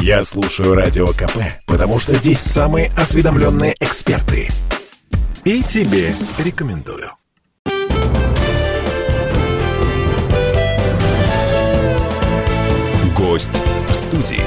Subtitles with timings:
[0.00, 4.48] Я слушаю Радио КП, потому что здесь самые осведомленные эксперты.
[5.44, 7.10] И тебе рекомендую.
[13.16, 13.50] Гость
[13.88, 14.40] в студии.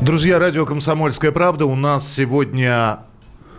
[0.00, 1.66] Друзья, радио «Комсомольская правда».
[1.66, 3.00] У нас сегодня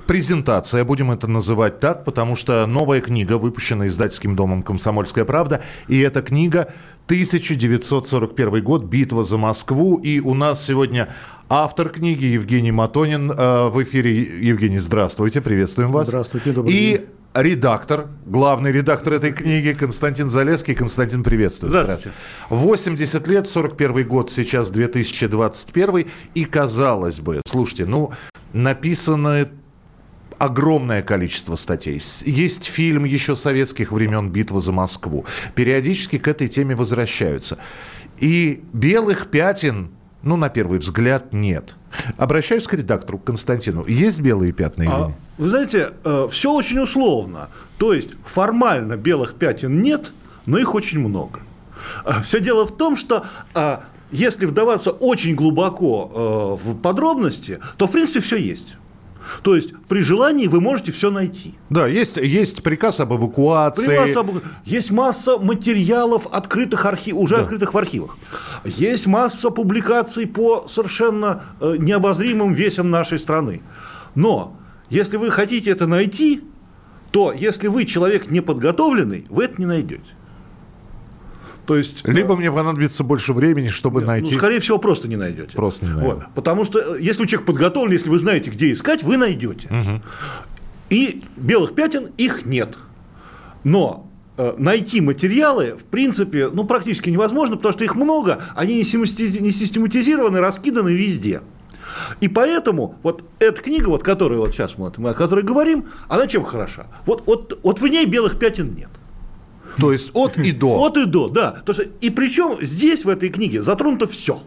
[0.08, 6.00] презентация, будем это называть так, потому что новая книга, выпущена издательским домом «Комсомольская правда», и
[6.00, 6.74] эта книга
[7.08, 11.08] 1941 год «Битва за Москву», и у нас сегодня
[11.48, 14.20] автор книги Евгений Матонин э, в эфире.
[14.42, 16.10] Евгений, здравствуйте, приветствуем вас.
[16.10, 17.06] Здравствуйте, добрый и день.
[17.34, 20.76] редактор, главный редактор этой книги Константин Залеский.
[20.76, 21.70] Константин, приветствую.
[21.70, 22.12] Здравствуйте.
[22.50, 26.08] 80 лет, 41 год, сейчас 2021.
[26.34, 28.12] И казалось бы, слушайте, ну,
[28.52, 29.48] написано
[30.38, 32.02] огромное количество статей.
[32.26, 35.26] Есть фильм еще советских времен «Битва за Москву».
[35.56, 37.58] Периодически к этой теме возвращаются.
[38.20, 39.90] И белых пятен,
[40.24, 41.76] ну, на первый взгляд, нет.
[42.18, 43.86] Обращаюсь к редактору Константину.
[43.86, 45.16] Есть белые пятна или А, нет?
[45.38, 45.92] Вы знаете,
[46.32, 47.50] все очень условно.
[47.78, 50.12] То есть формально белых пятен нет,
[50.46, 51.42] но их очень много.
[52.24, 57.92] Все дело в том, что а, если вдаваться очень глубоко э, в подробности, то в
[57.92, 58.76] принципе все есть.
[59.44, 61.56] То есть при желании вы можете все найти.
[61.70, 63.86] Да, есть, есть приказ об эвакуации.
[63.86, 67.12] При вас об- Есть масса материалов, открытых архи...
[67.14, 68.18] уже открытых в архивах.
[68.66, 73.62] Есть масса публикаций по совершенно э, необозримым весям нашей страны.
[74.16, 74.56] Но
[74.90, 76.42] если вы хотите это найти,
[77.12, 80.04] то если вы человек неподготовленный, вы это не найдете.
[81.68, 84.32] То есть, э, Либо мне понадобится больше времени, чтобы найти...
[84.32, 85.52] ну, скорее всего, просто не найдете.
[85.54, 86.08] Просто не найду.
[86.08, 86.24] Вот.
[86.34, 90.02] Потому что э, если человек подготовлен, если вы знаете, где искать, вы найдете.
[90.90, 92.78] И белых пятен их нет.
[93.66, 98.84] Но э, найти материалы, в принципе, ну, практически невозможно, потому что их много, они не
[98.86, 101.42] систематизированы, раскиданы везде.
[102.22, 106.28] И поэтому вот эта книга, вот, которую вот сейчас мы, мы о которой говорим, она
[106.28, 106.88] чем хороша?
[107.06, 108.90] Вот, вот, вот в ней белых пятен нет.
[109.78, 110.86] То есть от и до.
[110.86, 111.52] От и до, да.
[111.66, 114.40] То, что, и причем здесь, в этой книге, затронуто все.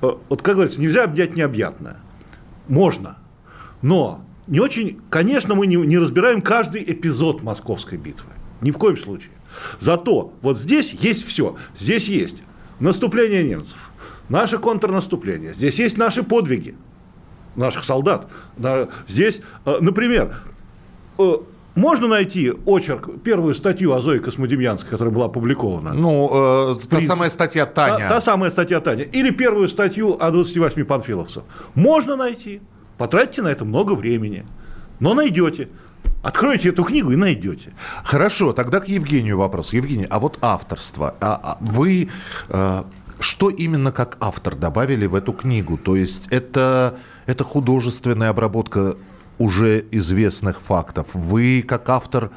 [0.00, 1.96] Вот, как говорится, нельзя объять необъятное.
[2.68, 3.18] Можно.
[3.82, 8.30] Но не очень, конечно, мы не, не разбираем каждый эпизод московской битвы.
[8.60, 9.32] Ни в коем случае.
[9.78, 11.56] Зато вот здесь есть все.
[11.76, 12.42] Здесь есть
[12.80, 13.90] наступление немцев,
[14.28, 16.76] наше контрнаступление, здесь есть наши подвиги
[17.56, 18.30] наших солдат.
[18.56, 20.42] Да, Здесь, э, например,
[21.18, 21.36] э,
[21.78, 25.92] можно найти очерк, первую статью о Зое Космодемьянской, которая была опубликована.
[25.94, 27.98] Ну, э, та самая статья Таня.
[27.98, 29.04] Та, та самая статья Таня.
[29.04, 31.42] Или первую статью о 28 панфиловцев.
[31.74, 32.60] Можно найти.
[32.96, 34.44] Потратьте на это много времени.
[35.00, 35.68] Но найдете.
[36.22, 37.72] Откройте эту книгу и найдете.
[38.04, 39.72] Хорошо, тогда к Евгению вопрос.
[39.72, 41.14] Евгений, а вот авторство.
[41.20, 42.08] А, а вы
[42.48, 42.82] э,
[43.20, 45.76] что именно как автор добавили в эту книгу?
[45.76, 46.94] То есть это,
[47.26, 48.96] это художественная обработка
[49.38, 51.06] уже известных фактов.
[51.14, 52.30] Вы как автор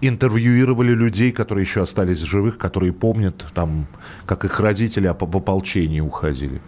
[0.00, 3.86] интервьюировали людей, которые еще остались в живых, которые помнят, там,
[4.26, 6.60] как их родители в ополчении уходили.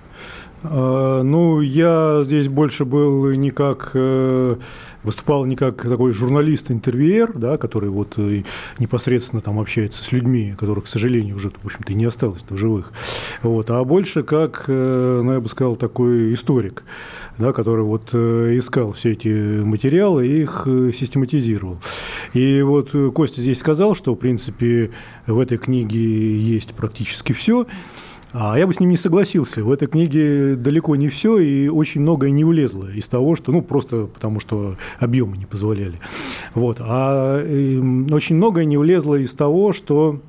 [0.63, 4.57] А, Ну, я здесь больше был не как э,
[5.03, 8.43] выступал не как такой журналист-интервьюер, да, который вот э,
[8.79, 12.57] непосредственно там общается с людьми, которых, к сожалению, уже, в общем-то, и не осталось в
[12.57, 12.93] живых,
[13.43, 16.83] вот, а больше как, э, ну, я бы сказал, такой историк,
[17.39, 19.29] да, который вот искал все эти
[19.61, 21.79] материалы и их систематизировал.
[22.33, 24.91] И вот Костя здесь сказал, что, в принципе,
[25.27, 27.67] в этой книге есть практически все.
[28.39, 29.65] А я бы с ним не согласился.
[29.65, 33.63] В этой книге далеко не все, и очень многое не влезло из того, что, ну,
[33.63, 35.99] просто потому что объемы не позволяли.
[36.53, 36.77] Вот.
[36.81, 40.21] А эм, очень многое не влезло из того, что,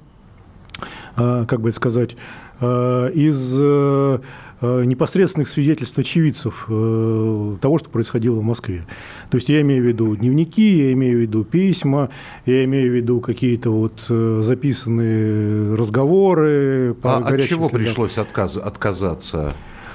[1.18, 2.16] э, как бы это сказать,
[2.62, 4.20] э, из э,
[4.62, 8.86] непосредственных свидетельств очевидцев э, того, что происходило в Москве.
[9.30, 12.10] То есть я имею в виду дневники, я имею в виду письма,
[12.46, 16.96] я имею в виду какие-то вот э, записанные разговоры.
[17.02, 17.84] по А от чего следам.
[17.86, 19.54] пришлось отказ- отказаться?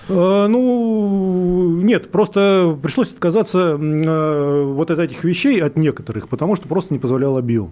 [0.08, 6.68] Э, Ну, нет, просто пришлось отказаться э, вот от этих вещей, от некоторых, потому что
[6.68, 7.70] просто не позволял объем.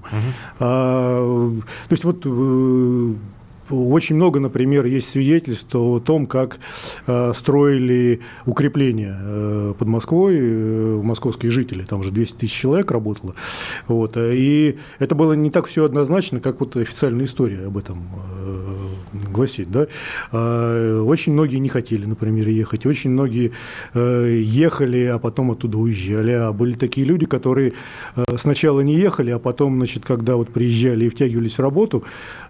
[0.59, 1.51] А,
[1.89, 3.15] То есть вот э,
[3.71, 6.59] очень много, например, есть свидетельств о том, как
[7.07, 11.85] э, строили укрепления э, под Москвой э, московские жители.
[11.85, 13.35] Там уже 200 тысяч человек работало.
[13.87, 14.17] Вот.
[14.17, 18.05] И это было не так все однозначно, как вот официальная история об этом
[19.13, 19.71] гласит.
[19.71, 19.87] Да?
[20.33, 22.87] А, Очень многие не хотели, например, ехать.
[22.87, 23.53] Очень многие
[23.95, 26.33] ехали, а потом оттуда уезжали.
[26.33, 27.73] А были такие люди, которые
[28.37, 32.05] сначала не ехали, а потом, значит, когда вот приезжали и втягивались в работу,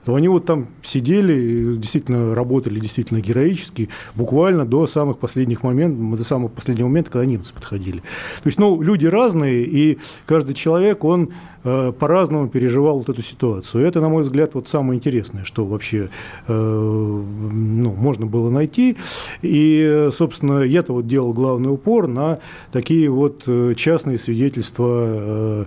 [0.04, 6.24] то они вот там сидели, действительно работали действительно героически, буквально до самых последних моментов, до
[6.24, 7.98] самого последнего момента, когда немцы подходили.
[7.98, 11.30] То есть, ну, люди разные, и каждый человек, он
[11.64, 13.84] э, по-разному переживал вот эту ситуацию.
[13.84, 16.08] Это, на мой взгляд, вот самое интересное, что вообще
[16.48, 18.96] э, ну, можно было найти.
[19.42, 22.38] И, собственно, я-то вот делал главный упор на
[22.72, 25.66] такие вот э, частные свидетельства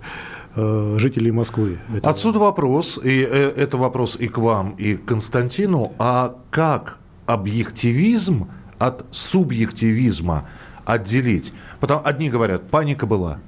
[0.56, 1.80] жителей Москвы.
[2.04, 5.94] Отсюда вопрос, и это вопрос и к вам, и к Константину.
[6.00, 10.48] А как объективизм от субъективизма
[10.86, 11.54] отделить?
[11.80, 13.40] Потому одни говорят, паника была,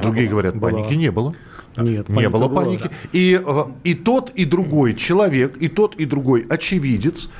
[0.00, 0.70] другие говорят, была.
[0.70, 1.34] паники не было.
[1.76, 2.84] Нет, не было была, паники.
[2.84, 2.90] Да.
[3.12, 7.30] И, э, и тот, и другой человек, и тот, и другой очевидец,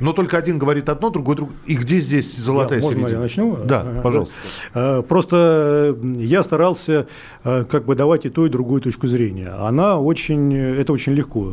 [0.00, 1.56] но только один говорит одно, другой другое.
[1.66, 3.02] И где здесь золотая я, середина?
[3.02, 3.58] Можно я начну?
[3.64, 4.34] Да, пожалуйста.
[4.74, 7.06] Э, просто э, я старался
[7.42, 9.50] как бы давать и ту, и другую точку зрения.
[9.50, 11.52] Она очень, это очень легко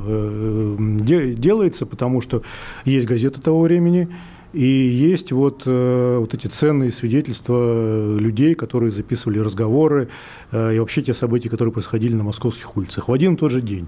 [0.77, 2.41] делается, потому что
[2.85, 4.09] есть газета того времени,
[4.53, 10.07] и есть вот, э, вот эти ценные свидетельства людей, которые записывали разговоры
[10.51, 13.61] э, и вообще те события, которые происходили на московских улицах в один и тот же
[13.61, 13.87] день.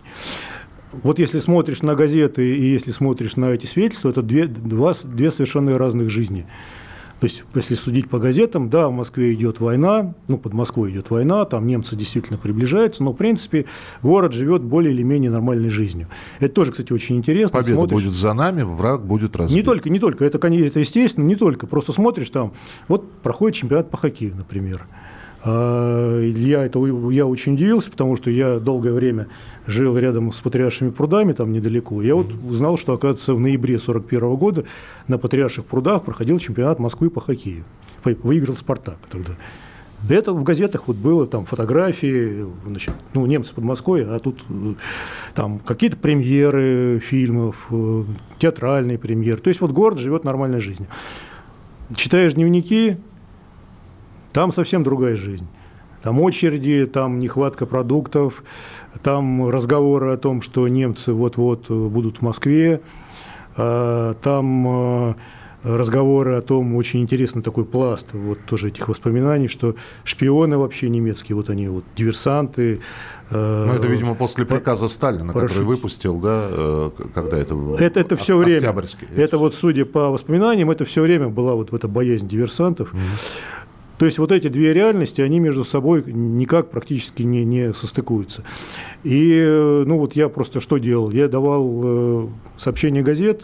[0.92, 5.32] Вот если смотришь на газеты и если смотришь на эти свидетельства, это две, два, две
[5.32, 6.48] совершенно разных жизни.
[7.20, 11.10] То есть, если судить по газетам, да, в Москве идет война, ну, под Москвой идет
[11.10, 13.66] война, там немцы действительно приближаются, но, в принципе,
[14.02, 16.08] город живет более или менее нормальной жизнью.
[16.40, 17.60] Это тоже, кстати, очень интересно.
[17.60, 18.04] Победа смотришь...
[18.04, 19.58] будет за нами, враг будет разбит.
[19.58, 21.68] Не только, не только, это, это естественно, не только.
[21.68, 22.54] Просто смотришь там,
[22.88, 24.86] вот проходит чемпионат по хоккею, например.
[25.44, 26.80] А, я, это,
[27.12, 29.28] я очень удивился, потому что я долгое время
[29.68, 32.02] жил рядом с Патриаршими прудами, там недалеко.
[32.02, 34.66] Я вот узнал, что, оказывается, в ноябре 1941 года
[35.08, 37.64] на Патриарших прудах проходил чемпионат Москвы по хоккею.
[38.04, 39.34] Выиграл «Спартак» тогда.
[40.08, 44.42] Это в газетах вот было, там фотографии, значит, ну, немцы под Москвой, а тут
[45.36, 48.04] там какие-то премьеры фильмов, э,
[48.40, 49.42] театральные премьеры.
[49.42, 50.88] То есть вот город живет нормальной жизнью.
[51.96, 52.98] Читаешь дневники,
[54.34, 55.48] там совсем другая жизнь.
[56.02, 58.44] Там очереди, там нехватка продуктов,
[59.04, 62.82] там разговоры о том, что немцы вот-вот будут в Москве,
[63.58, 65.16] а, там а,
[65.64, 71.36] разговоры о том, очень интересный такой пласт вот тоже этих воспоминаний, что шпионы вообще немецкие,
[71.36, 72.80] вот они вот диверсанты.
[73.30, 75.50] Э, ну, это, видимо, после приказа Сталина, Парашют.
[75.50, 78.74] который выпустил, да, э, когда это Это, это все время,
[79.16, 82.94] это вот, судя по воспоминаниям, это все время была вот эта боязнь диверсантов.
[82.94, 83.59] Mm-hmm.
[84.00, 88.44] То есть вот эти две реальности, они между собой никак практически не, не состыкуются.
[89.04, 91.12] И э, ну вот я просто что делал?
[91.12, 93.44] Я давал э, сообщения газет,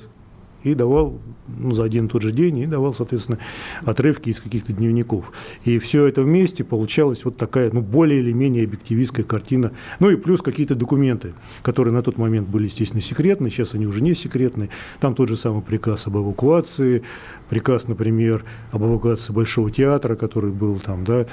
[0.66, 3.38] и давал ну, за один и тот же день, и давал, соответственно,
[3.84, 5.32] отрывки из каких-то дневников.
[5.64, 9.72] И все это вместе получалась вот такая, ну, более или менее объективистская картина.
[10.00, 14.02] Ну и плюс какие-то документы, которые на тот момент были, естественно, секретные, сейчас они уже
[14.02, 14.70] не секретные.
[15.00, 17.04] Там тот же самый приказ об эвакуации,
[17.50, 21.28] приказ, например, об эвакуации Большого театра, который был там, да,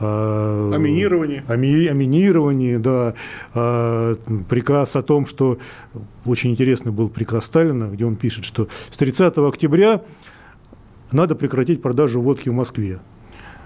[0.00, 1.44] Аминирование.
[1.46, 3.14] Ами, аминирование, да.
[3.54, 4.16] А,
[4.48, 5.58] приказ о том, что
[6.24, 10.02] очень интересный был приказ Сталина, где он пишет, что с 30 октября
[11.12, 13.00] надо прекратить продажу водки в Москве.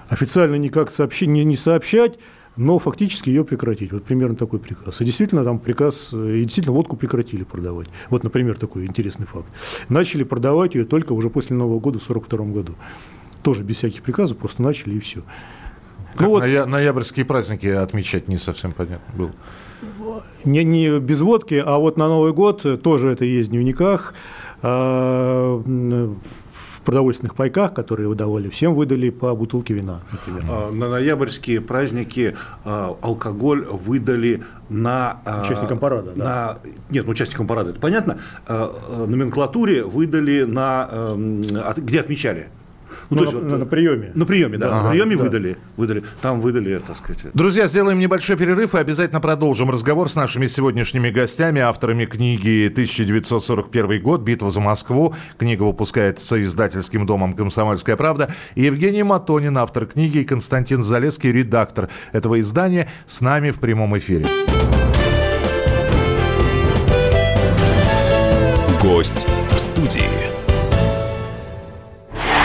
[0.08, 2.18] Официально никак сообщи, не, не сообщать,
[2.56, 3.92] но фактически ее прекратить.
[3.92, 5.00] Вот примерно такой приказ.
[5.00, 7.88] И действительно там приказ, и действительно водку прекратили продавать.
[8.10, 9.48] Вот, например, такой интересный факт.
[9.88, 12.74] Начали продавать ее только уже после Нового года в 1942 году.
[13.42, 15.22] Тоже без всяких приказов, просто начали и все.
[16.16, 19.30] Как ну, вот, ноя- ноябрьские праздники отмечать не совсем понятно было.
[20.44, 24.14] Не, не без водки, а вот на Новый год тоже это есть в дневниках.
[24.62, 30.44] А, в продовольственных пайках, которые выдавали, всем выдали по бутылке вина, например.
[30.48, 35.20] А, на ноябрьские праздники а, алкоголь выдали на...
[35.44, 36.58] Участникам парада, на, да?
[36.90, 38.18] Нет, ну, участникам парада, это понятно.
[38.48, 40.88] Номенклатуре выдали на...
[41.76, 42.48] Где отмечали?
[43.14, 44.12] Ну, ну, то на, есть, на, на приеме.
[44.14, 44.68] На приеме, да.
[44.68, 45.22] Ага, на приеме да.
[45.22, 46.02] выдали, выдали.
[46.20, 47.26] Там выдали, так сказать.
[47.34, 53.98] Друзья, сделаем небольшой перерыв и обязательно продолжим разговор с нашими сегодняшними гостями, авторами книги «1941
[54.00, 54.22] год.
[54.22, 55.14] Битва за Москву».
[55.38, 58.34] Книга выпускается издательским домом «Комсомольская правда».
[58.54, 63.96] И Евгений Матонин, автор книги, и Константин Залеский, редактор этого издания, с нами в прямом
[63.98, 64.26] эфире.
[68.82, 70.33] Гость в студии.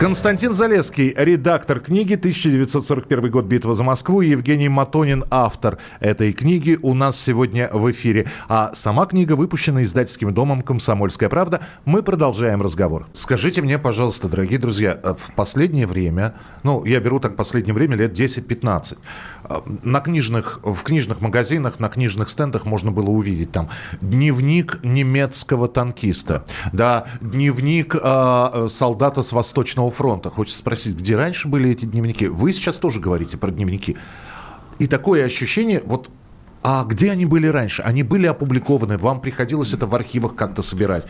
[0.00, 3.44] Константин Залеский, редактор книги «1941 год.
[3.44, 8.26] Битва за Москву» и Евгений Матонин, автор этой книги, у нас сегодня в эфире.
[8.48, 11.60] А сама книга выпущена издательским домом «Комсомольская правда».
[11.84, 13.08] Мы продолжаем разговор.
[13.12, 18.18] Скажите мне, пожалуйста, дорогие друзья, в последнее время, ну, я беру так последнее время, лет
[18.18, 18.96] 10-15,
[19.82, 23.68] на книжных, в книжных магазинах, на книжных стендах можно было увидеть там
[24.00, 30.30] дневник немецкого танкиста, да, дневник э, солдата с Восточного фронта.
[30.30, 32.26] Хочется спросить, где раньше были эти дневники?
[32.26, 33.96] Вы сейчас тоже говорите про дневники.
[34.78, 36.08] И такое ощущение, вот
[36.62, 37.82] а где они были раньше?
[37.82, 41.06] Они были опубликованы, вам приходилось это в архивах как-то собирать?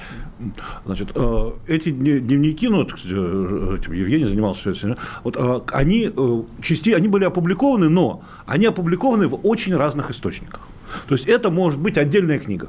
[0.86, 6.10] Значит, э, эти дневники, ну, э, Евгений занимался все этим, вот э, они,
[6.62, 10.60] части, они были опубликованы, но они опубликованы в очень разных источниках.
[11.08, 12.68] То есть это может быть отдельная книга.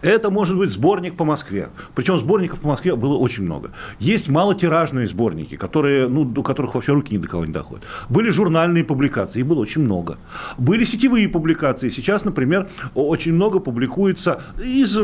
[0.00, 1.68] Это может быть сборник по Москве.
[1.94, 3.72] Причем сборников по Москве было очень много.
[3.98, 7.84] Есть малотиражные сборники, которые, ну, до которых вообще руки ни до кого не доходят.
[8.08, 10.18] Были журнальные публикации, их было очень много.
[10.58, 11.88] Были сетевые публикации.
[11.88, 14.96] Сейчас, например, очень много публикуется из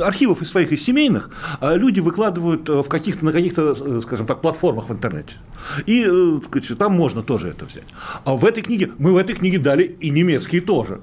[0.00, 1.30] архивов из своих, из семейных.
[1.60, 5.36] А люди выкладывают э, в каких-то, на каких-то, э, скажем так, платформах в интернете.
[5.86, 7.86] И э, там можно тоже это взять.
[8.24, 11.00] А в этой книге, мы в этой книге дали и немецкие тоже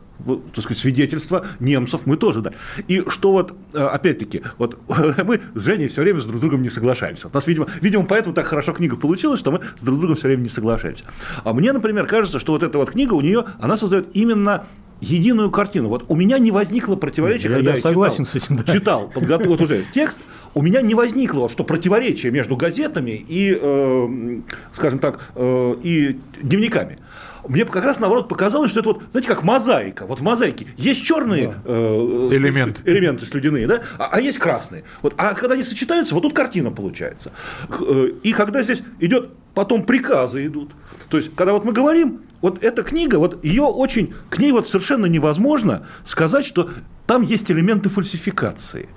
[0.53, 2.55] так сказать, свидетельства немцев мы тоже дали.
[2.87, 4.77] И что вот, э, опять-таки, вот
[5.23, 7.27] мы с Женей все время с друг другом не соглашаемся.
[7.27, 10.27] У нас, видимо, видимо, поэтому так хорошо книга получилась, что мы с друг другом все
[10.27, 11.05] время не соглашаемся.
[11.43, 14.65] А мне, например, кажется, что вот эта вот книга у нее, она создает именно
[15.01, 15.89] единую картину.
[15.89, 18.71] Вот у меня не возникло противоречия, я, когда я, я согласен читал, с этим, да.
[18.71, 20.19] читал подготовил вот уже текст,
[20.53, 24.41] у меня не возникло, что противоречие между газетами и, э,
[24.73, 26.99] скажем так, э, и дневниками
[27.47, 30.05] мне как раз наоборот показалось, что это вот, знаете, как мозаика.
[30.05, 31.61] Вот в мозаике есть черные да.
[31.65, 32.81] э, элементы.
[32.85, 34.83] элементы слюдяные, да, а, а есть красные.
[35.01, 37.31] Вот, а когда они сочетаются, вот тут картина получается.
[37.69, 40.71] Э, и когда здесь идет, потом приказы идут.
[41.09, 44.67] То есть, когда вот мы говорим, вот эта книга, вот ее очень, к ней вот
[44.67, 46.69] совершенно невозможно сказать, что
[47.05, 48.89] там есть элементы фальсификации.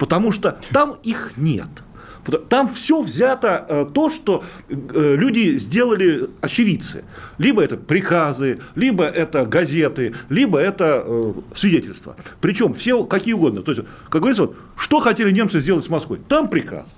[0.00, 1.68] Потому что там их нет.
[2.48, 7.04] Там все взято э, то, что э, люди сделали очевидцы.
[7.36, 12.16] Либо это приказы, либо это газеты, либо это э, свидетельства.
[12.40, 13.62] Причем все какие угодно.
[13.62, 16.20] То есть, как говорится, вот, что хотели немцы сделать с Москвой?
[16.28, 16.94] Там приказ.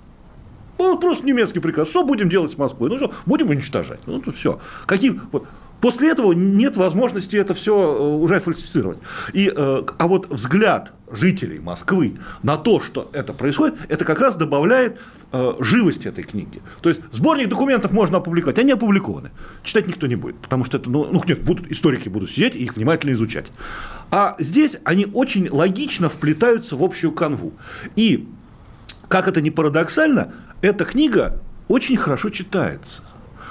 [0.79, 1.89] Ну, просто немецкий приказ.
[1.89, 2.89] Что будем делать с Москвой?
[2.89, 4.01] Ну что, будем уничтожать.
[4.07, 4.61] Ну, то все.
[4.87, 5.49] Какие, вот,
[5.83, 8.99] После этого нет возможности это все э, уже фальсифицировать.
[9.33, 14.37] И, э, а вот взгляд жителей Москвы на то, что это происходит, это как раз
[14.37, 15.01] добавляет
[15.33, 16.63] э, живости этой книги.
[16.83, 19.33] То есть сборник документов можно опубликовать, они опубликованы.
[19.65, 22.63] Читать никто не будет, потому что это, ну, ну нет, будут, историки будут сидеть и
[22.63, 23.47] их внимательно изучать.
[24.13, 27.55] А здесь они очень логично вплетаются в общую канву.
[27.97, 28.29] И,
[29.09, 33.03] как это ни парадоксально, эта книга очень хорошо читается.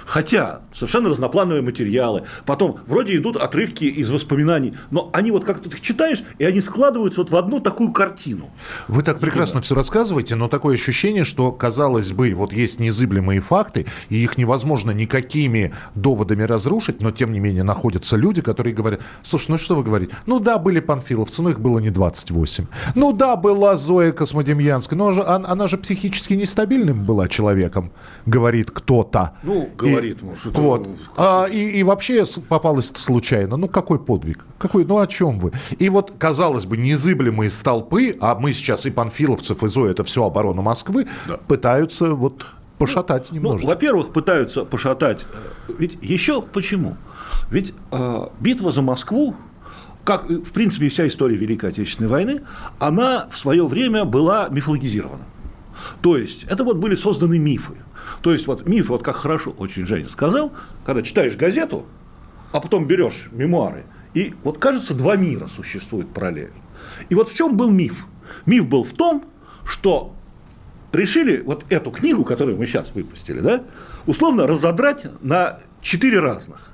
[0.06, 5.82] Хотя совершенно разноплановые материалы, потом вроде идут отрывки из воспоминаний, но они вот как-то их
[5.82, 8.52] читаешь, и они складываются вот в одну такую картину.
[8.88, 9.64] Вы так прекрасно Именно.
[9.64, 14.92] все рассказываете, но такое ощущение, что, казалось бы, вот есть незыблемые факты, и их невозможно
[14.92, 19.84] никакими доводами разрушить, но тем не менее находятся люди, которые говорят, слушай, ну что вы
[19.84, 20.14] говорите?
[20.26, 22.66] Ну да, были панфиловцы, но их было не 28.
[22.96, 27.92] Ну да, была Зоя Космодемьянская, но она, она же психически нестабильным была человеком,
[28.26, 29.34] говорит кто-то.
[29.44, 30.22] Ну, говорит говорит.
[30.22, 30.88] Может, вот.
[31.18, 33.58] А, и, и вообще попалось случайно.
[33.58, 34.46] Ну, какой подвиг?
[34.58, 35.52] Какой, ну, о чем вы?
[35.78, 40.26] И вот, казалось бы, незыблемые столпы, а мы сейчас и панфиловцев, и Зоя, это все
[40.26, 41.38] оборона Москвы, да.
[41.38, 42.46] пытаются вот
[42.78, 43.62] пошатать ну, немножко.
[43.62, 45.26] Ну, во-первых, пытаются пошатать.
[45.68, 46.98] Ведь еще почему?
[47.50, 49.36] Ведь э, битва за Москву,
[50.04, 52.42] как, в принципе, вся история Великой Отечественной войны,
[52.80, 55.26] она в свое время была мифологизирована.
[56.02, 57.74] То есть, это вот были созданы мифы.
[58.22, 60.52] То есть вот миф, вот как хорошо очень Женя сказал,
[60.86, 61.86] когда читаешь газету,
[62.52, 66.56] а потом берешь мемуары, и вот кажется, два мира существуют параллельно.
[67.10, 68.06] И вот в чем был миф?
[68.46, 69.26] Миф был в том,
[69.66, 70.14] что
[70.92, 73.64] решили вот эту книгу, которую мы сейчас выпустили, да,
[74.06, 76.70] условно разодрать на четыре разных.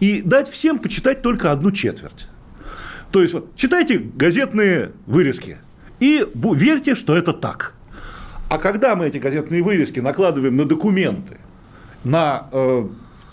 [0.00, 2.28] И дать всем почитать только одну четверть.
[3.10, 5.58] То есть вот читайте газетные вырезки
[6.00, 7.74] и верьте, что это так.
[8.48, 11.38] А когда мы эти газетные вырезки накладываем на документы,
[12.04, 12.86] на э,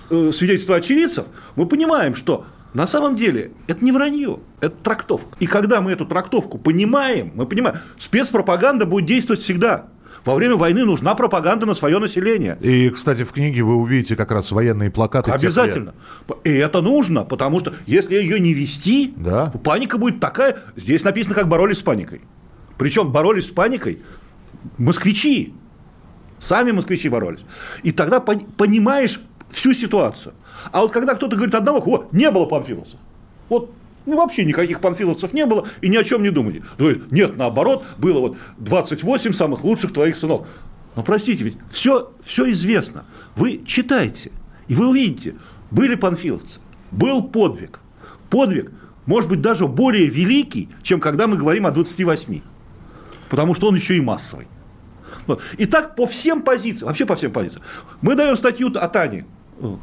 [0.10, 1.25] э, свидетельства очевидцев,
[1.56, 5.36] мы понимаем, что на самом деле это не вранье, это трактовка.
[5.39, 9.88] И когда мы эту трактовку понимаем, мы понимаем, спецпропаганда будет действовать всегда.
[10.24, 12.56] Во время войны нужна пропаганда на свое население.
[12.62, 15.32] И, кстати, в книге вы увидите как раз военные плакаты.
[15.32, 15.96] Обязательно.
[16.44, 19.51] И это нужно, потому что если ее не вести, да.
[19.63, 20.60] паника будет такая.
[20.75, 22.22] Здесь написано, как боролись с паникой.
[22.77, 24.01] Причем боролись с паникой
[24.77, 25.53] москвичи.
[26.39, 27.41] Сами москвичи боролись.
[27.84, 30.34] И тогда понимаешь всю ситуацию.
[30.72, 33.00] А вот когда кто-то говорит одного, о, не было панфиловцев.
[33.50, 33.74] Вот
[34.05, 36.63] ну, вообще никаких панфиловцев не было, и ни о чем не думали.
[37.12, 40.48] Нет, наоборот, было вот 28 самых лучших твоих сынов.
[40.96, 43.05] Но простите, ведь все, все известно.
[43.36, 44.31] Вы читайте,
[44.67, 45.36] и вы увидите,
[45.70, 46.60] были панфиловцы,
[46.91, 47.79] был подвиг.
[48.29, 48.72] Подвиг,
[49.05, 52.41] может быть, даже более великий, чем когда мы говорим о 28.
[53.31, 54.47] Потому что он еще и массовый.
[55.57, 57.63] И так по всем позициям, вообще по всем позициям.
[58.01, 59.25] Мы даем статью о Тане,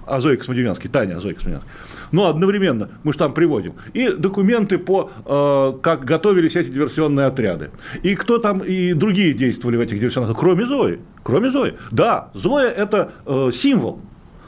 [0.07, 1.73] о Зое Космодемьянской, Таня о Зое Космодемьянской.
[2.13, 3.73] Но одновременно мы же там приводим.
[3.95, 7.71] И документы по, э, как готовились эти диверсионные отряды.
[8.03, 11.01] И кто там, и другие действовали в этих диверсионных кроме Зои.
[11.23, 11.75] Кроме Зои.
[11.91, 14.03] Да, Зоя– это э, символ.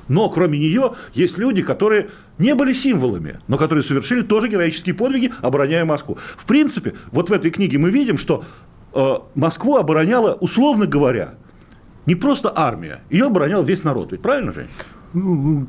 [0.08, 5.32] Но кроме нее есть люди, которые не были символами, но которые совершили тоже героические подвиги,
[5.40, 6.18] обороняя Москву.
[6.36, 8.44] В принципе, вот в этой книге мы видим, что
[9.34, 11.34] Москву обороняла, условно говоря,
[12.06, 14.12] не просто армия, ее оборонял весь народ.
[14.12, 14.68] Ведь правильно, Жень?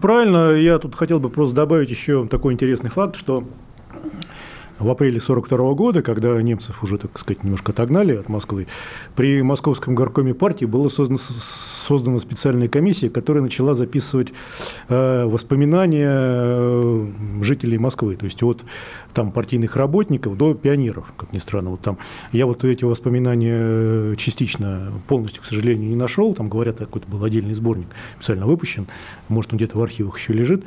[0.01, 3.43] Правильно, я тут хотел бы просто добавить еще такой интересный факт, что
[4.81, 8.67] в апреле 1942 года, когда немцев уже, так сказать, немножко отогнали от Москвы,
[9.15, 14.29] при Московском горкоме партии была создана, создана специальная комиссия, которая начала записывать
[14.89, 17.07] э, воспоминания э,
[17.41, 18.61] жителей Москвы, то есть от
[19.13, 21.71] там, партийных работников до пионеров, как ни странно.
[21.71, 21.97] Вот там,
[22.31, 26.33] я вот эти воспоминания э, частично, полностью, к сожалению, не нашел.
[26.33, 27.87] Там говорят, какой-то был отдельный сборник
[28.17, 28.87] специально выпущен,
[29.29, 30.63] может, он где-то в архивах еще лежит.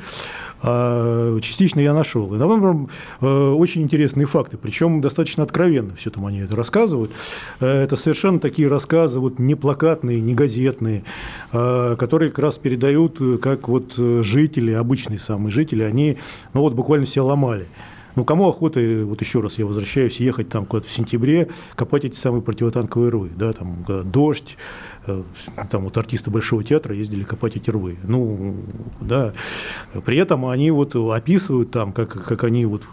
[0.61, 2.33] А частично я нашел.
[2.33, 2.89] И там
[3.21, 7.11] э, очень интересные факты, причем достаточно откровенно все там они это рассказывают.
[7.59, 11.03] Э, это совершенно такие рассказы, вот не плакатные, не газетные,
[11.51, 16.17] которые как раз передают, как вот жители, обычные самые жители, они
[16.53, 17.67] ну вот буквально себя ломали.
[18.15, 22.15] Ну, кому охота, вот еще раз я возвращаюсь, ехать там куда-то в сентябре, копать эти
[22.15, 24.57] самые противотанковые рвы, да, там дождь,
[25.05, 25.23] э,
[25.69, 27.97] там вот артисты Большого театра ездили копать эти рвы.
[28.03, 28.55] Ну,
[29.01, 29.33] да,
[30.05, 32.83] при этом они вот описывают там, как, как они вот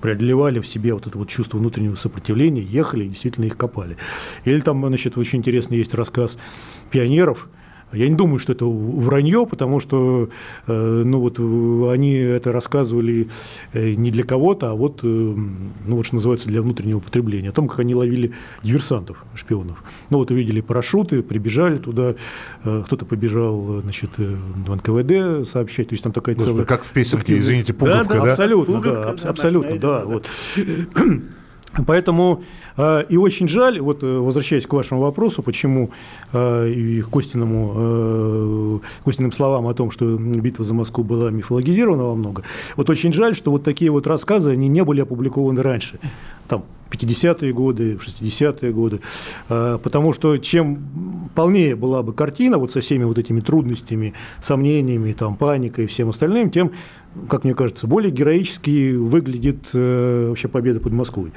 [0.00, 3.96] преодолевали в себе вот это вот чувство внутреннего сопротивления, ехали и действительно их копали.
[4.44, 6.38] Или там, значит, очень интересный есть рассказ
[6.90, 7.48] пионеров–
[7.92, 10.28] я не думаю, что это вранье, потому что
[10.66, 11.38] э, ну вот,
[11.92, 13.28] они это рассказывали
[13.72, 17.52] э, не для кого-то, а вот, э, ну вот что называется, для внутреннего потребления, о
[17.52, 19.82] том, как они ловили диверсантов, шпионов.
[20.10, 22.14] Ну вот увидели парашюты, прибежали туда,
[22.62, 26.66] кто-то побежал значит, в НКВД сообщать, то есть там такая Господи, целая...
[26.66, 28.24] как в песенке, извините, пуговка, да?
[28.24, 28.32] да?
[28.32, 30.04] Абсолютно, пуговка, да, абсолютно, да.
[30.04, 30.26] Вот.
[31.86, 32.42] Поэтому
[32.76, 35.90] э, и очень жаль, вот э, возвращаясь к вашему вопросу, почему
[36.32, 42.14] э, и к Костиному, Костиным словам о том, что битва за Москву была мифологизирована во
[42.14, 42.42] много,
[42.76, 45.98] вот очень жаль, что вот такие вот рассказы, они не были опубликованы раньше,
[46.48, 49.00] там, 50-е годы, 60-е годы,
[49.48, 55.36] потому что чем полнее была бы картина вот со всеми вот этими трудностями, сомнениями, там,
[55.36, 56.72] паникой и всем остальным, тем
[57.28, 61.32] как мне кажется, более героически выглядит э, вообще победа под Москвой.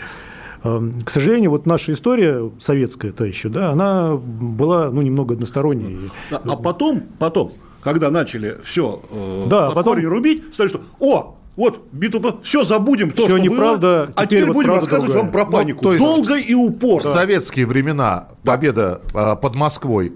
[0.64, 6.12] Э, к сожалению, вот наша история советская, та еще, да, она была ну, немного односторонней.
[6.32, 10.04] А, а потом, потом, когда начали все э, да, потом...
[10.06, 14.46] рубить, стали что, о, вот, битва, все забудем, то, все что неправда, было, а теперь,
[14.46, 15.24] вот будем рассказывать другая.
[15.24, 15.80] вам про панику.
[15.82, 17.10] Ну, то есть, Долго и упорно.
[17.10, 19.36] В советские времена победа да.
[19.36, 20.14] под Москвой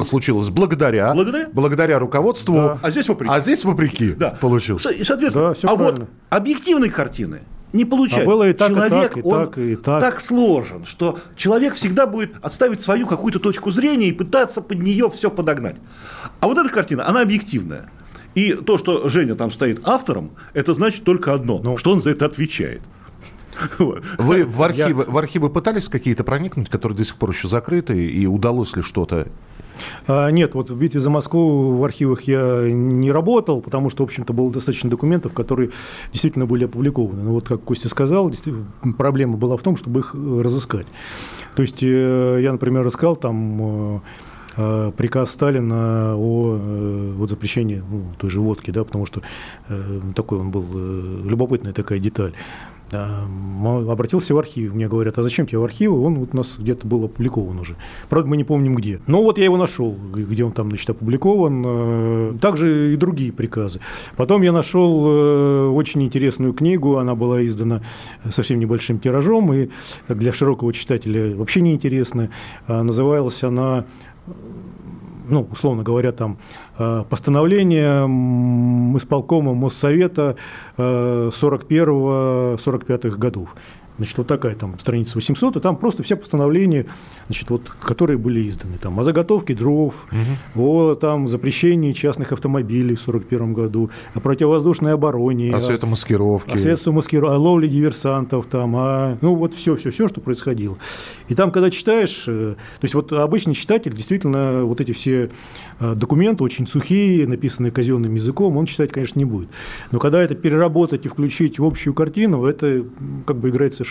[0.00, 1.48] случилось благодаря, благодаря?
[1.52, 2.54] благодаря руководству.
[2.54, 2.78] Да.
[2.82, 3.32] А здесь вопреки.
[3.32, 4.30] А здесь вопреки да.
[4.30, 4.84] получилось.
[4.86, 6.00] И, соответственно, да, а правильно.
[6.00, 8.28] вот объективной картины не получается.
[8.28, 10.00] А было и так, человек, и так, и он так, и так.
[10.00, 15.08] так сложен, что человек всегда будет отставить свою какую-то точку зрения и пытаться под нее
[15.08, 15.76] все подогнать.
[16.40, 17.90] А вот эта картина, она объективная.
[18.34, 22.10] И то, что Женя там стоит автором, это значит только одно, ну, что он за
[22.10, 22.82] это отвечает.
[24.18, 28.26] Вы в архивы, в архивы пытались какие-то проникнуть, которые до сих пор еще закрыты, и
[28.26, 29.28] удалось ли что-то
[30.06, 34.06] а, нет, вот в битве за Москву в архивах я не работал, потому что, в
[34.06, 35.70] общем-то, было достаточно документов, которые
[36.12, 37.22] действительно были опубликованы.
[37.22, 38.32] Но вот, как Костя сказал,
[38.96, 40.86] проблема была в том, чтобы их э, разыскать.
[41.54, 44.02] То есть э, я, например, искал там
[44.56, 46.58] э, приказ Сталина о
[47.16, 49.22] вот, запрещении ну, той же водки, да, потому что
[50.14, 50.64] такой он был,
[51.24, 52.34] любопытная такая деталь
[52.92, 54.74] обратился в архив.
[54.74, 56.00] Мне говорят, а зачем тебе в архивы?
[56.02, 57.76] Он вот у нас где-то был опубликован уже.
[58.08, 59.00] Правда, мы не помним где.
[59.06, 61.64] Но вот я его нашел, где он там, значит, опубликован.
[61.66, 63.80] Э, также и другие приказы.
[64.16, 66.96] Потом я нашел э, очень интересную книгу.
[66.96, 67.82] Она была издана
[68.30, 69.68] совсем небольшим тиражом и
[70.08, 72.30] для широкого читателя вообще неинтересная.
[72.66, 73.84] Называлась она
[75.30, 76.38] ну, условно говоря, там
[76.80, 78.06] э, постановление
[78.96, 80.34] исполкома Моссовета
[80.76, 83.54] 41-45 э, годов.
[84.00, 86.86] Значит, вот такая там страница 800, и там просто все постановления,
[87.26, 88.78] значит, вот, которые были изданы.
[88.78, 90.06] Там о заготовке дров,
[90.54, 90.62] угу.
[90.62, 95.54] о там, запрещении частных автомобилей в 1941 году, о противовоздушной обороне.
[95.54, 96.52] О светомаскировке.
[96.52, 100.78] О средствах маскировки, о ловле диверсантов, там, о, ну вот все, все, все, что происходило.
[101.28, 105.28] И там, когда читаешь, э, то есть вот обычный читатель действительно вот эти все
[105.78, 109.50] э, документы очень сухие, написанные казенным языком, он читать, конечно, не будет.
[109.90, 112.86] Но когда это переработать и включить в общую картину, это
[113.26, 113.89] как бы играет совершенно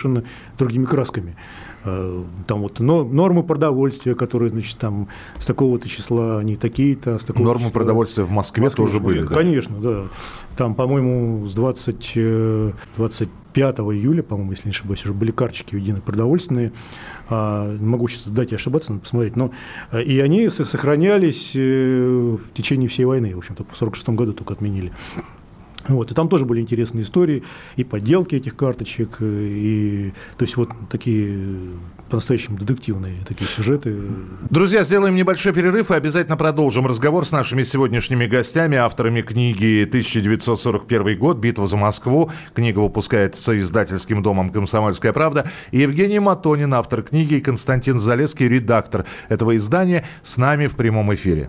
[0.58, 1.36] другими красками.
[1.82, 5.08] Э, там вот нормы продовольствия, которые, значит, там
[5.38, 7.72] с такого-то числа они такие-то, с такого Нормы числа...
[7.72, 9.34] продовольствия в Москве, в Москве тоже были, да?
[9.34, 10.02] Конечно, да.
[10.56, 16.02] Там, по-моему, с 20, 25 э, июля, по-моему, если не ошибаюсь, уже были карточки введены
[16.02, 16.72] продовольственные.
[17.30, 19.36] А, могу сейчас дать и ошибаться, надо посмотреть.
[19.36, 19.50] Но,
[19.90, 23.34] э, и они сохранялись в течение всей войны.
[23.34, 24.92] В общем-то, в 1946 году только отменили.
[25.88, 27.42] Вот, и там тоже были интересные истории,
[27.76, 31.70] и подделки этих карточек, и то есть вот такие
[32.10, 33.96] по-настоящему детективные такие сюжеты.
[34.50, 41.14] Друзья, сделаем небольшой перерыв и обязательно продолжим разговор с нашими сегодняшними гостями, авторами книги «1941
[41.16, 41.38] год.
[41.38, 42.30] Битва за Москву».
[42.52, 45.50] Книга выпускается издательским домом «Комсомольская правда».
[45.70, 51.14] И Евгений Матонин, автор книги, и Константин Залеский, редактор этого издания, с нами в прямом
[51.14, 51.48] эфире.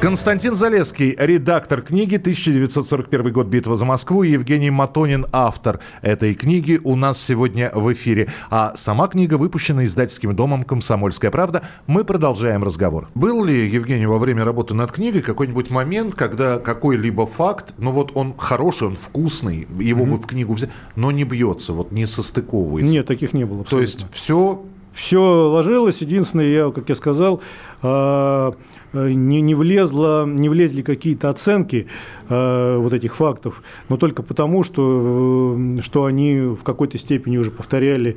[0.00, 3.48] Константин Залеский, редактор книги «1941 год.
[3.48, 8.32] Битва за Москву» и Евгений Матонин, автор этой книги, у нас сегодня в эфире.
[8.48, 11.64] А сама книга выпущена издательским домом «Комсомольская правда».
[11.86, 13.08] Мы продолжаем разговор.
[13.14, 18.12] Был ли, Евгений, во время работы над книгой какой-нибудь момент, когда какой-либо факт, ну вот
[18.14, 20.10] он хороший, он вкусный, его mm-hmm.
[20.10, 22.90] бы в книгу взять, но не бьется, вот не состыковывается?
[22.90, 23.60] Нет, таких не было.
[23.60, 23.76] Абсолютно.
[23.76, 26.00] То есть все все ложилось.
[26.00, 27.40] Единственное, я, как я сказал,
[27.82, 28.54] а,
[28.92, 31.86] не, не, влезло, не влезли какие-то оценки
[32.28, 37.50] э, вот этих фактов, но только потому, что, э, что они в какой-то степени уже
[37.50, 38.16] повторяли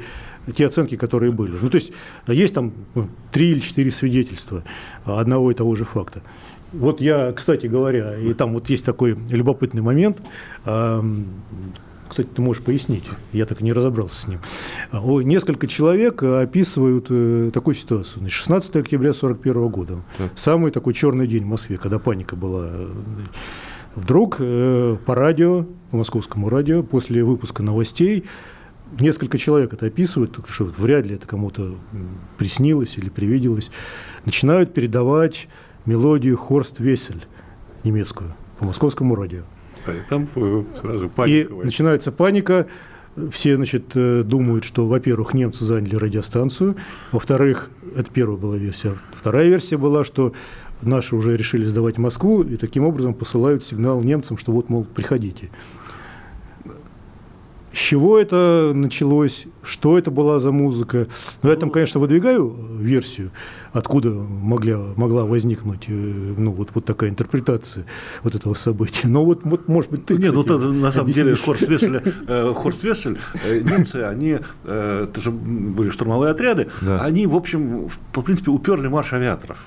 [0.55, 1.55] те оценки, которые были.
[1.61, 1.91] Ну, то есть
[2.27, 4.63] есть там ну, три или четыре свидетельства
[5.05, 6.21] одного и того же факта.
[6.73, 10.21] Вот я, кстати говоря, и там вот есть такой любопытный момент,
[12.13, 14.39] кстати, ты можешь пояснить, я так и не разобрался с ним.
[14.91, 18.29] Несколько человек описывают э, такую ситуацию.
[18.29, 20.31] 16 октября 1941 года, так.
[20.35, 22.69] самый такой черный день в Москве, когда паника была.
[23.95, 28.25] Вдруг э, по радио, по московскому радио, после выпуска новостей,
[28.99, 31.73] несколько человек это описывают, что вряд ли это кому-то
[32.37, 33.71] приснилось или привиделось,
[34.25, 35.47] начинают передавать
[35.87, 37.25] мелодию Хорст Весель
[37.83, 39.41] немецкую по московскому радио.
[39.85, 40.27] Да, и там
[40.79, 41.53] сразу паника.
[41.53, 42.67] И начинается паника.
[43.31, 46.75] Все, значит, э, думают, что, во-первых, немцы заняли радиостанцию,
[47.11, 48.93] во-вторых, это первая была версия.
[49.15, 50.33] Вторая версия была, что
[50.81, 55.51] наши уже решили сдавать Москву, и таким образом посылают сигнал немцам, что вот, мол, приходите.
[57.73, 61.07] С чего это началось, что это была за музыка.
[61.41, 63.31] Ну, я там, конечно, выдвигаю версию,
[63.71, 67.85] откуда могла, могла возникнуть э, ну, вот, вот такая интерпретация
[68.21, 69.07] вот этого события.
[69.07, 72.53] Но вот, вот может быть, ты, Нет, ну, ты, на самом деле, Хорст Вессель, э,
[72.53, 77.01] Хорст Вессель э, немцы, они, э, это же были штурмовые отряды, да.
[77.01, 79.57] они, в общем, по принципе, уперли марш авиаторов.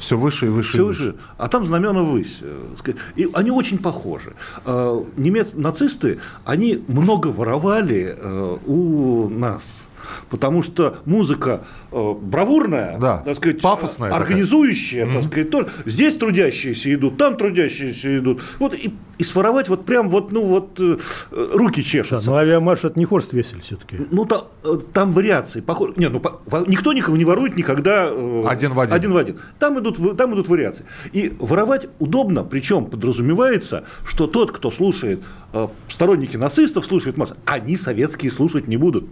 [0.00, 0.72] Все выше и выше.
[0.72, 1.14] Все выше.
[1.36, 2.38] А там знамена высь.
[2.40, 4.32] Э, и они очень похожи.
[4.64, 9.84] Э, немец, нацисты, они много воровали э, у нас
[10.28, 15.20] потому что музыка э, бравурная, да, так сказать, пафосная, организующая, такая.
[15.20, 20.08] так сказать, только здесь трудящиеся идут, там трудящиеся идут, вот и, и своровать вот прям
[20.08, 20.96] вот, ну вот э,
[21.30, 22.24] руки чешутся.
[22.24, 23.98] Да, но авиамарш это не Хорст Весель все-таки.
[24.10, 28.44] Ну та, э, там вариации, похоже, не, ну по, никто никого не ворует никогда э,
[28.46, 28.94] один в один.
[28.94, 29.38] один в один.
[29.58, 30.86] Там идут, там идут вариации.
[31.12, 37.76] И воровать удобно, причем подразумевается, что тот, кто слушает э, сторонники нацистов, слушает масс, они
[37.76, 39.04] советские слушать не будут.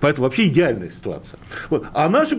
[0.00, 1.38] Поэтому вообще идеальная ситуация.
[1.70, 1.86] Вот.
[1.92, 2.36] А наши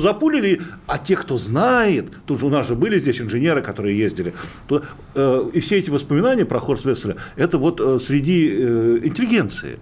[0.00, 4.34] запулили, а те, кто знает, тут же у нас же были здесь инженеры, которые ездили,
[4.66, 4.82] то,
[5.14, 9.78] э, и все эти воспоминания про Хорст Весселя, это вот э, среди э, интеллигенции.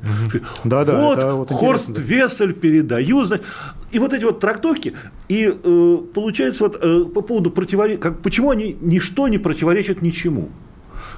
[0.65, 3.45] Да, да, вот, вот Хорст Вессель передаю, значит,
[3.93, 4.95] и вот эти вот трактовки,
[5.29, 10.51] и э, получается вот э, по поводу противоречия, почему они ничто не противоречат ничему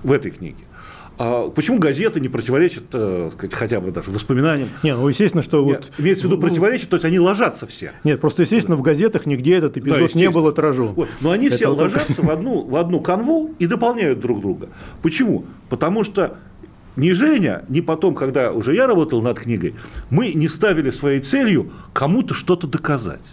[0.03, 0.65] в этой книге.
[1.19, 4.71] А почему газеты не противоречат, э, сказать, хотя бы даже воспоминаниям?
[4.83, 6.01] Не, ну естественно, что Нет, вот...
[6.05, 7.93] имеется в виду противоречат, то есть они ложатся все.
[8.03, 10.33] Нет, просто естественно в газетах нигде этот эпизод не естественно.
[10.33, 10.89] был отражен.
[10.95, 11.09] Вот.
[11.21, 14.41] Но они Это все вот только- ложатся в одну, в одну канву и дополняют друг
[14.41, 14.69] друга.
[15.03, 15.45] Почему?
[15.69, 16.39] Потому что
[16.97, 19.75] ни Женя, ни потом, когда уже я работал над книгой,
[20.11, 23.25] мы не ставили своей целью кому-то что-то доказать.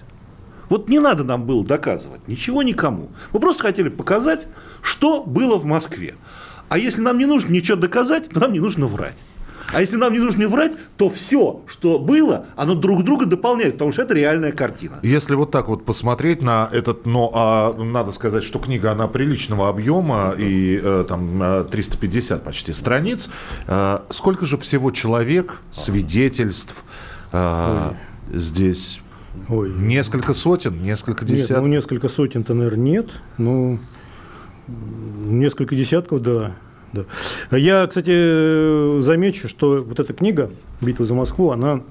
[0.69, 3.09] Вот не надо нам было доказывать, ничего никому.
[3.33, 4.47] Мы просто хотели показать,
[4.81, 6.15] что было в Москве.
[6.69, 9.17] А если нам не нужно ничего доказать, то нам не нужно врать.
[9.71, 13.91] А если нам не нужно врать, то все, что было, оно друг друга дополняет, потому
[13.91, 14.97] что это реальная картина.
[15.03, 19.69] Если вот так вот посмотреть на этот, но а, надо сказать, что книга, она приличного
[19.69, 23.29] объема и э, там э, 350 почти страниц.
[23.67, 26.75] Э, сколько же всего человек, свидетельств
[27.31, 27.91] э,
[28.33, 29.01] здесь?
[29.47, 31.65] Ой, Несколько сотен, несколько нет, десятков?
[31.67, 33.09] ну несколько сотен-то, наверное, нет.
[33.37, 33.79] Ну, м,
[35.21, 36.55] несколько десятков, да.
[36.93, 37.05] да.
[37.57, 40.49] Я, кстати, замечу, что вот эта книга
[40.81, 41.81] «Битва за Москву», она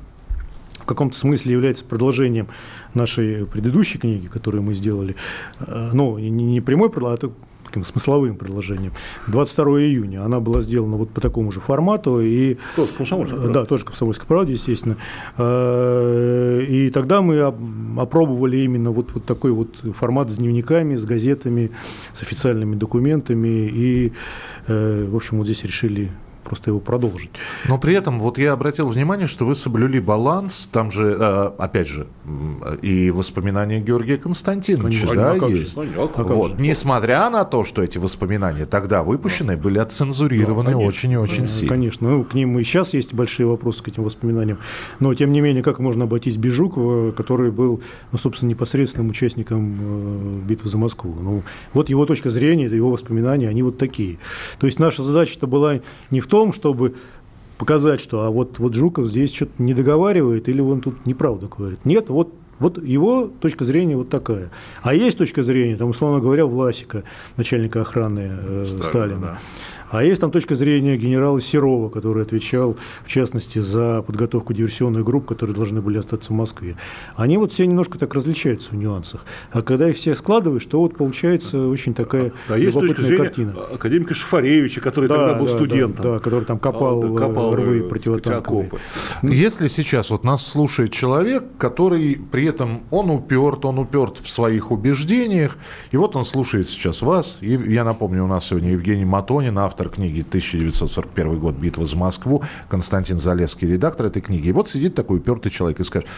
[0.80, 2.48] в каком-то смысле является продолжением
[2.94, 5.16] нашей предыдущей книги, которую мы сделали.
[5.60, 7.30] Э, Ну, не, прямой а
[7.68, 8.92] таким смысловым предложением.
[9.28, 12.20] 22 июня она была сделана вот по такому же формату.
[12.20, 13.60] И, Тоже «Комсомольская правда».
[13.60, 14.96] Да, тоже «Комсомольская правда», естественно.
[15.36, 21.04] Э, И тогда мы об- опробовали именно вот, вот такой вот формат с дневниками, с
[21.04, 21.70] газетами,
[22.12, 23.68] с официальными документами.
[23.72, 24.12] И,
[24.66, 26.10] э, в общем, вот здесь решили
[26.48, 27.30] просто его продолжить.
[27.68, 30.68] Но при этом вот я обратил внимание, что вы соблюли баланс.
[30.72, 32.06] Там же, э, опять же,
[32.82, 35.16] и воспоминания Георгия Константиновича, Конечно.
[35.16, 35.56] да, А как же?
[35.58, 35.76] есть.
[35.76, 36.52] Ну, а как вот.
[36.52, 36.56] же?
[36.58, 40.88] Несмотря на то, что эти воспоминания тогда выпущены, были отцензурированы Да, конечно.
[40.88, 41.68] очень и очень Э, сильно.
[41.68, 44.58] Конечно, ну, к ним и сейчас есть большие вопросы к этим воспоминаниям.
[45.00, 47.82] Но, тем не менее, как можно обойтись без Жукова, который был,
[48.12, 51.14] ну, собственно, непосредственным участником э, битвы за Москву.
[51.20, 51.42] Ну,
[51.74, 54.18] вот его точка зрения, это его воспоминания, они вот такие.
[54.58, 55.80] То есть наша задача-то была
[56.10, 56.94] не в том, чтобы
[57.58, 61.84] показать, что а вот, вот Жуков здесь что-то не договаривает или он тут неправду говорит.
[61.84, 64.50] Нет, вот вот его точка зрения вот такая.
[64.82, 67.04] А есть точка зрения, там, условно говоря, Власика,
[67.36, 69.20] начальника охраны э, Сталина.
[69.20, 69.38] да.
[69.90, 75.26] А есть там точка зрения генерала Серова, который отвечал, в частности, за подготовку диверсионных групп,
[75.26, 76.76] которые должны были остаться в Москве.
[77.16, 79.24] Они вот все немножко так различаются в нюансах.
[79.52, 83.52] А когда их всех складываешь, то вот получается очень такая есть точка любопытная зрения картина.
[83.74, 86.04] академика Шафаревича, который Да, тогда был да, студентом.
[86.04, 88.66] Да, да, который там копал, А, копал рвы э, противотанковые.
[88.66, 88.82] окопы.
[89.22, 94.70] Если сейчас вот нас слушает человек, который при этом он уперт, он уперт в своих
[94.70, 95.56] убеждениях,
[95.92, 97.38] и вот он слушает сейчас вас.
[97.40, 102.42] И я напомню, у нас сегодня Евгений Матонин, автор книги 1941 год «Битва за Москву»,
[102.68, 104.48] Константин Залесский, редактор этой книги.
[104.48, 106.08] И вот сидит такой упертый человек и скажет,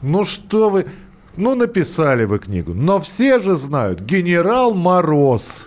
[0.00, 0.86] ну что вы,
[1.36, 5.66] ну написали вы книгу, но все же знают, генерал Мороз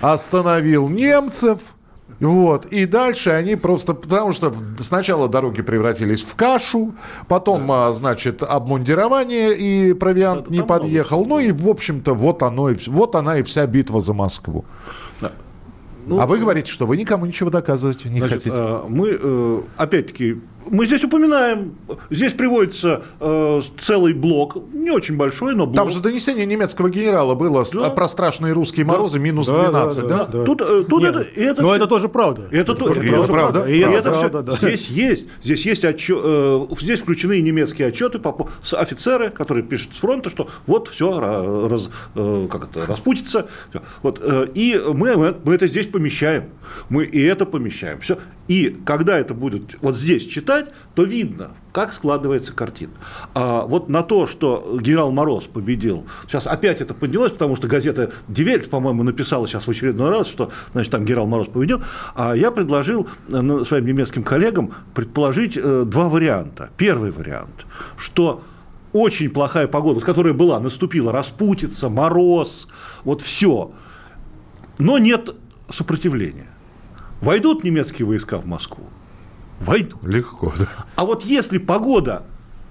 [0.00, 1.58] остановил немцев,
[2.20, 2.66] вот.
[2.66, 3.94] И дальше они просто...
[3.94, 6.94] Потому что сначала дороги превратились в кашу,
[7.28, 11.24] потом, а, значит, обмундирование и провиант Да, не много подъехал.
[11.24, 14.64] Ну и, в общем-то, вот, оно и, вот она и вся битва за Москву.
[15.20, 15.32] Да.
[16.06, 18.56] Ну, а вы говорите, что вы никому ничего доказывать не Значит, хотите.
[18.56, 21.74] э, мы, э, опять-таки, мы здесь упоминаем,
[22.10, 25.76] здесь приводится э, целый блок, не очень большой, но блок.
[25.76, 27.90] Там же донесение немецкого генерала было Да.
[27.90, 30.24] про страшные русские морозы минус Да, да, 12, да?
[30.24, 30.44] да.
[30.44, 32.48] Тут, э, тут Нет, это, это но всё- это тоже правда.
[32.50, 33.52] Это тоже, тоже тоже правда.
[33.60, 33.70] правда.
[33.72, 34.52] И это это правда, да.
[34.52, 39.98] Здесь есть, здесь есть отчё- э, здесь включены немецкие отчеты по, офицеры, которые пишут с
[39.98, 43.46] фронта, что вот все раз, э, как это, распутица.
[43.70, 43.80] Всё.
[44.02, 46.44] Вот, э, и мы, мы это здесь помещаем.
[46.88, 48.00] Мы и это помещаем.
[48.00, 48.18] Все.
[48.48, 52.92] И когда это будет вот здесь читать, то видно, как складывается картина.
[53.34, 58.12] А вот на то, что генерал Мороз победил, сейчас опять это поднялось, потому что газета
[58.28, 61.82] Die Welt, по-моему, написала сейчас в очередной раз, что значит, там генерал Мороз победил.
[62.14, 66.70] А я предложил э, своим немецким коллегам предположить э, два варианта.
[66.76, 68.42] Первый вариант, что
[68.94, 72.68] очень плохая погода, которая была, наступила, распутится, мороз,
[73.02, 73.72] вот все.
[74.78, 75.30] Но нет
[75.68, 76.53] сопротивления.
[77.24, 78.84] Войдут немецкие войска в Москву?
[79.58, 80.02] Войдут.
[80.04, 80.68] Легко, да.
[80.94, 82.26] А вот если погода,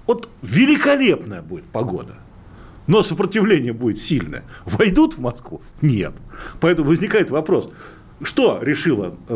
[0.06, 2.14] вот великолепная будет погода,
[2.86, 5.64] но сопротивление будет сильное, войдут в Москву?
[5.82, 6.14] Нет.
[6.60, 7.72] Поэтому возникает вопрос,
[8.24, 9.34] что решила, э,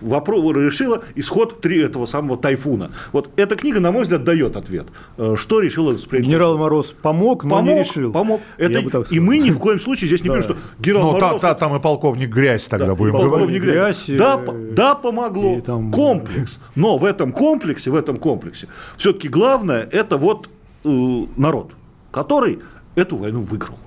[0.00, 2.90] вопро- решила исход три этого самого тайфуна?
[3.12, 4.86] Вот эта книга, на мой взгляд, дает ответ.
[5.16, 8.12] Э, что решила Суспрем- Генерал Мороз помог, но Помог, не решил.
[8.12, 8.40] помог.
[8.56, 10.34] Это, Я бы и мы ни в коем случае здесь не Да.
[10.34, 11.40] говорим, что генерал Ну, та- Мороз...
[11.40, 13.62] та- там и полковник Грязь тогда Да, будем полковник говорить.
[13.62, 14.06] Грязь.
[14.06, 15.60] Грязь, Да, э, по- да, помогло.
[15.60, 16.60] там- Комплекс.
[16.74, 20.48] Но в этом комплексе, в этом комплексе, все-таки главное это вот
[20.84, 21.72] э, народ,
[22.10, 22.60] который
[22.94, 23.78] эту войну выиграл.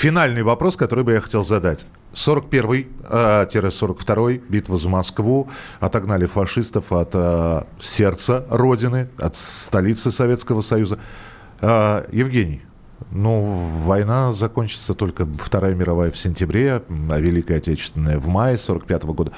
[0.00, 1.84] Финальный вопрос, который бы я хотел задать.
[2.14, 5.50] 41-42 э, битва за Москву.
[5.78, 10.98] Отогнали фашистов от э, сердца Родины, от столицы Советского Союза.
[11.60, 12.62] Э, Евгений,
[13.10, 13.42] ну,
[13.84, 19.32] война закончится только Вторая мировая в сентябре, а Великая Отечественная в мае 45 года.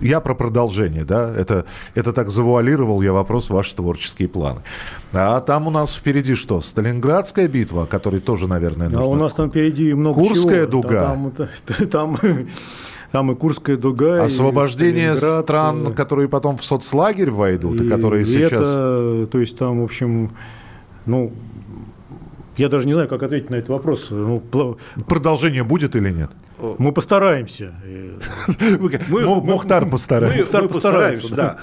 [0.00, 4.60] Я про продолжение, да, это, это так завуалировал я вопрос ваши творческие планы.
[5.12, 6.60] А там у нас впереди что?
[6.60, 9.06] Сталинградская битва, о которой тоже, наверное, нужно...
[9.06, 10.82] А у нас там впереди много Курская чего.
[10.82, 11.02] дуга.
[11.02, 11.32] Там,
[11.90, 12.18] там,
[13.10, 14.22] там и Курская дуга.
[14.22, 18.52] Освобождение стран, которые потом в соцлагерь войдут, и, и которые и сейчас...
[18.62, 20.30] Это, то есть там, в общем,
[21.06, 21.32] ну,
[22.56, 24.08] я даже не знаю, как ответить на этот вопрос.
[24.10, 24.42] Ну,
[25.06, 26.30] Продолжение будет или нет?
[26.78, 27.74] Мы постараемся.
[29.08, 30.62] Мы, Мухтар постарается.
[30.62, 31.58] Мы, постараемся, да.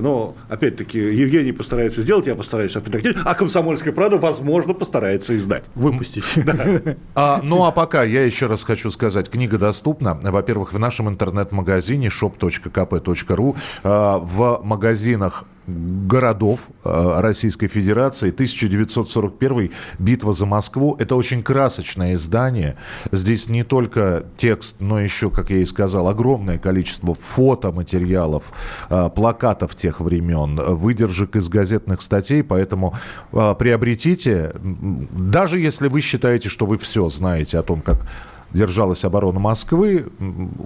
[0.00, 5.64] но, опять-таки, Евгений постарается сделать, я постараюсь отредактировать, а «Комсомольская правда», возможно, постарается издать.
[5.74, 6.24] Выпустить.
[7.14, 12.08] А, ну, а пока я еще раз хочу сказать, книга доступна, во-первых, в нашем интернет-магазине
[12.08, 18.30] shop.kp.ru, а, в магазинах городов э, Российской Федерации.
[18.30, 20.96] 1941 «Битва за Москву».
[20.98, 22.76] Это очень красочное издание.
[23.12, 28.44] Здесь не только текст, но еще, как я и сказал, огромное количество фотоматериалов,
[28.90, 32.42] э, плакатов тех времен, выдержек из газетных статей.
[32.42, 32.94] Поэтому
[33.32, 38.06] э, приобретите, даже если вы считаете, что вы все знаете о том, как
[38.52, 40.06] держалась оборона Москвы,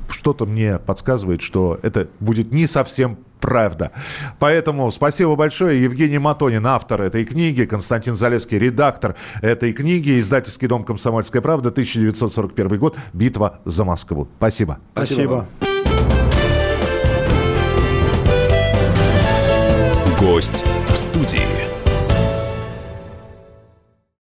[0.08, 3.90] что-то мне подсказывает, что это будет не совсем правда.
[4.38, 5.82] Поэтому спасибо большое.
[5.82, 12.78] Евгений Матонин, автор этой книги, Константин Залеский, редактор этой книги, издательский дом «Комсомольская правда», 1941
[12.78, 14.28] год, «Битва за Москву».
[14.38, 14.78] Спасибо.
[14.92, 15.46] Спасибо.
[20.20, 21.81] Гость в студии.